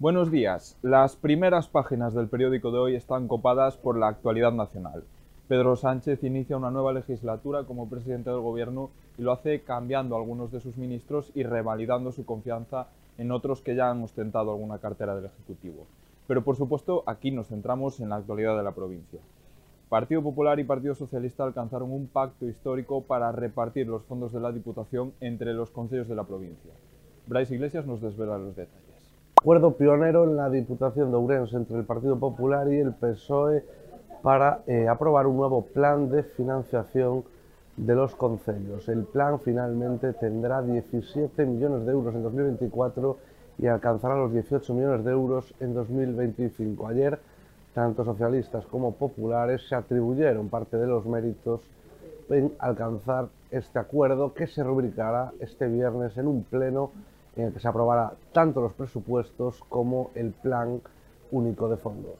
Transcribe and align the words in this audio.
Buenos 0.00 0.30
días. 0.30 0.78
Las 0.80 1.16
primeras 1.16 1.66
páginas 1.66 2.14
del 2.14 2.28
periódico 2.28 2.70
de 2.70 2.78
hoy 2.78 2.94
están 2.94 3.26
copadas 3.26 3.76
por 3.76 3.98
la 3.98 4.06
actualidad 4.06 4.52
nacional. 4.52 5.02
Pedro 5.48 5.74
Sánchez 5.74 6.22
inicia 6.22 6.56
una 6.56 6.70
nueva 6.70 6.92
legislatura 6.92 7.64
como 7.64 7.88
presidente 7.88 8.30
del 8.30 8.38
gobierno 8.38 8.90
y 9.18 9.22
lo 9.22 9.32
hace 9.32 9.62
cambiando 9.62 10.14
algunos 10.14 10.52
de 10.52 10.60
sus 10.60 10.76
ministros 10.76 11.32
y 11.34 11.42
revalidando 11.42 12.12
su 12.12 12.24
confianza 12.24 12.86
en 13.18 13.32
otros 13.32 13.60
que 13.60 13.74
ya 13.74 13.90
han 13.90 14.02
ostentado 14.02 14.52
alguna 14.52 14.78
cartera 14.78 15.16
del 15.16 15.24
Ejecutivo. 15.24 15.86
Pero 16.28 16.44
por 16.44 16.56
supuesto 16.56 17.02
aquí 17.06 17.30
nos 17.30 17.48
centramos 17.48 17.98
en 17.98 18.10
la 18.10 18.16
actualidad 18.16 18.56
de 18.56 18.62
la 18.62 18.72
provincia. 18.72 19.20
Partido 19.88 20.22
Popular 20.22 20.60
y 20.60 20.64
Partido 20.64 20.94
Socialista 20.94 21.44
alcanzaron 21.44 21.90
un 21.90 22.08
pacto 22.08 22.46
histórico 22.46 23.02
para 23.02 23.32
repartir 23.32 23.86
los 23.86 24.02
fondos 24.04 24.32
de 24.32 24.40
la 24.40 24.52
Diputación 24.52 25.12
entre 25.20 25.54
los 25.54 25.70
consejos 25.70 26.08
de 26.08 26.14
la 26.14 26.24
provincia. 26.24 26.72
Bryce 27.26 27.54
Iglesias 27.54 27.86
nos 27.86 28.02
desvela 28.02 28.36
los 28.36 28.54
detalles. 28.54 29.14
Acuerdo 29.40 29.76
pionero 29.76 30.24
en 30.24 30.36
la 30.36 30.50
Diputación 30.50 31.10
de 31.10 31.16
Ourense 31.16 31.56
entre 31.56 31.78
el 31.78 31.84
Partido 31.84 32.18
Popular 32.18 32.70
y 32.70 32.76
el 32.76 32.92
PSOE 32.92 33.64
para 34.22 34.62
eh, 34.66 34.88
aprobar 34.88 35.26
un 35.26 35.36
nuevo 35.36 35.64
plan 35.64 36.10
de 36.10 36.22
financiación 36.22 37.24
de 37.78 37.94
los 37.94 38.14
concellos. 38.14 38.88
El 38.88 39.04
plan 39.04 39.40
finalmente 39.40 40.12
tendrá 40.12 40.60
17 40.60 41.46
millones 41.46 41.86
de 41.86 41.92
euros 41.92 42.14
en 42.14 42.24
2024 42.24 43.16
y 43.58 43.66
alcanzará 43.68 44.16
los 44.16 44.32
18 44.32 44.74
millones 44.74 45.04
de 45.04 45.12
euros 45.12 45.54
en 45.60 45.72
2025. 45.72 46.88
Ayer, 46.88 47.18
tanto 47.78 48.04
socialistas 48.04 48.66
como 48.66 48.94
populares 48.94 49.68
se 49.68 49.76
atribuyeron 49.76 50.48
parte 50.48 50.76
de 50.78 50.88
los 50.88 51.06
méritos 51.06 51.60
en 52.28 52.52
alcanzar 52.58 53.28
este 53.52 53.78
acuerdo 53.78 54.34
que 54.34 54.48
se 54.48 54.64
rubricará 54.64 55.30
este 55.38 55.68
viernes 55.68 56.18
en 56.18 56.26
un 56.26 56.42
pleno 56.42 56.90
en 57.36 57.44
el 57.44 57.52
que 57.52 57.60
se 57.60 57.68
aprobará 57.68 58.14
tanto 58.32 58.60
los 58.60 58.72
presupuestos 58.72 59.62
como 59.68 60.10
el 60.16 60.32
plan 60.32 60.80
único 61.30 61.68
de 61.68 61.76
fondos. 61.76 62.16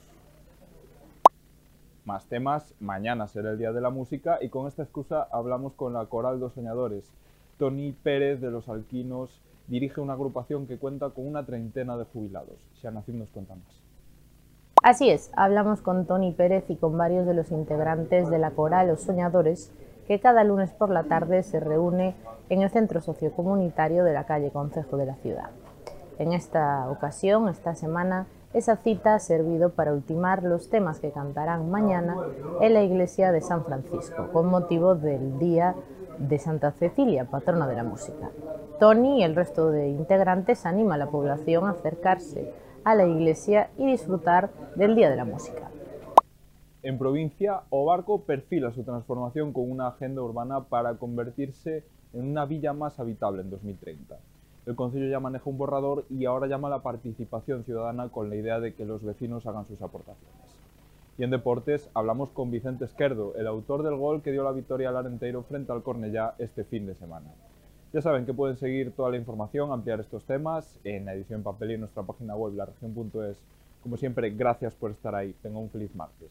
Más 2.04 2.24
temas, 2.26 2.72
mañana 2.78 3.26
será 3.26 3.50
el 3.50 3.58
Día 3.58 3.72
de 3.72 3.80
la 3.80 3.90
Música 3.90 4.38
y 4.40 4.50
con 4.50 4.68
esta 4.68 4.84
excusa 4.84 5.26
hablamos 5.32 5.72
con 5.72 5.92
la 5.92 6.06
Coral 6.06 6.38
dos 6.38 6.52
Soñadores. 6.52 7.12
Tony 7.58 7.90
Pérez 7.90 8.40
de 8.40 8.52
Los 8.52 8.68
Alquinos 8.68 9.40
dirige 9.66 10.00
una 10.00 10.12
agrupación 10.12 10.68
que 10.68 10.78
cuenta 10.78 11.10
con 11.10 11.26
una 11.26 11.44
treintena 11.44 11.96
de 11.96 12.04
jubilados. 12.04 12.60
Nacid 12.84 13.14
nos 13.14 13.28
cuenta 13.30 13.56
más. 13.56 13.87
Así 14.82 15.10
es, 15.10 15.30
hablamos 15.34 15.82
con 15.82 16.06
Tony 16.06 16.32
Pérez 16.32 16.64
y 16.68 16.76
con 16.76 16.96
varios 16.96 17.26
de 17.26 17.34
los 17.34 17.50
integrantes 17.50 18.30
de 18.30 18.38
la 18.38 18.52
Coral 18.52 18.88
Los 18.88 19.02
Soñadores 19.02 19.72
que 20.06 20.20
cada 20.20 20.44
lunes 20.44 20.70
por 20.70 20.88
la 20.88 21.04
tarde 21.04 21.42
se 21.42 21.60
reúne 21.60 22.14
en 22.48 22.62
el 22.62 22.70
centro 22.70 23.00
sociocomunitario 23.00 24.04
de 24.04 24.12
la 24.12 24.24
calle 24.24 24.50
Concejo 24.50 24.96
de 24.96 25.06
la 25.06 25.16
ciudad. 25.16 25.50
En 26.18 26.32
esta 26.32 26.88
ocasión, 26.90 27.48
esta 27.48 27.74
semana, 27.74 28.26
esa 28.54 28.76
cita 28.76 29.14
ha 29.14 29.18
servido 29.18 29.70
para 29.70 29.92
ultimar 29.92 30.42
los 30.42 30.70
temas 30.70 31.00
que 31.00 31.10
cantarán 31.10 31.70
mañana 31.70 32.16
en 32.60 32.72
la 32.72 32.82
iglesia 32.82 33.32
de 33.32 33.40
San 33.40 33.64
Francisco, 33.64 34.30
con 34.32 34.46
motivo 34.46 34.94
del 34.94 35.38
Día 35.38 35.74
de 36.18 36.38
Santa 36.38 36.70
Cecilia, 36.72 37.24
patrona 37.24 37.66
de 37.66 37.76
la 37.76 37.84
música. 37.84 38.30
Tony 38.78 39.20
y 39.20 39.22
el 39.24 39.34
resto 39.34 39.70
de 39.70 39.88
integrantes 39.88 40.64
anima 40.64 40.94
a 40.94 40.98
la 40.98 41.10
población 41.10 41.66
a 41.66 41.70
acercarse 41.70 42.52
a 42.84 42.94
la 42.94 43.06
iglesia 43.06 43.70
y 43.76 43.86
disfrutar 43.86 44.50
del 44.76 44.94
Día 44.94 45.10
de 45.10 45.16
la 45.16 45.24
Música. 45.24 45.68
En 46.84 46.96
provincia, 46.96 47.62
Obarco 47.70 48.22
perfila 48.22 48.70
su 48.70 48.84
transformación 48.84 49.52
con 49.52 49.68
una 49.68 49.88
agenda 49.88 50.22
urbana 50.22 50.64
para 50.64 50.94
convertirse 50.94 51.84
en 52.12 52.28
una 52.28 52.46
villa 52.46 52.72
más 52.72 53.00
habitable 53.00 53.42
en 53.42 53.50
2030. 53.50 54.16
El 54.66 54.76
Consejo 54.76 55.06
ya 55.06 55.18
maneja 55.18 55.50
un 55.50 55.58
borrador 55.58 56.04
y 56.08 56.24
ahora 56.26 56.46
llama 56.46 56.68
a 56.68 56.72
la 56.72 56.82
participación 56.82 57.64
ciudadana 57.64 58.10
con 58.10 58.30
la 58.30 58.36
idea 58.36 58.60
de 58.60 58.74
que 58.74 58.84
los 58.84 59.02
vecinos 59.02 59.46
hagan 59.46 59.66
sus 59.66 59.82
aportaciones. 59.82 60.58
Y 61.18 61.24
en 61.24 61.30
deportes 61.30 61.90
hablamos 61.94 62.30
con 62.30 62.52
Vicente 62.52 62.84
Esquerdo, 62.84 63.34
el 63.34 63.48
autor 63.48 63.82
del 63.82 63.96
gol 63.96 64.22
que 64.22 64.30
dio 64.30 64.44
la 64.44 64.52
victoria 64.52 64.90
al 64.90 64.98
Arenteiro 64.98 65.42
frente 65.42 65.72
al 65.72 65.82
Cornellá 65.82 66.34
este 66.38 66.62
fin 66.62 66.86
de 66.86 66.94
semana. 66.94 67.26
Ya 67.90 68.02
saben 68.02 68.26
que 68.26 68.34
pueden 68.34 68.58
seguir 68.58 68.92
toda 68.92 69.10
la 69.10 69.16
información, 69.16 69.72
ampliar 69.72 69.98
estos 70.00 70.22
temas 70.24 70.78
en 70.84 71.06
la 71.06 71.14
edición 71.14 71.42
papel 71.42 71.70
y 71.70 71.74
en 71.74 71.80
nuestra 71.80 72.02
página 72.02 72.36
web, 72.36 72.54
laregion.es. 72.54 73.38
Como 73.82 73.96
siempre, 73.96 74.28
gracias 74.28 74.74
por 74.74 74.90
estar 74.90 75.14
ahí. 75.14 75.34
Tengan 75.42 75.62
un 75.62 75.70
feliz 75.70 75.94
martes. 75.94 76.28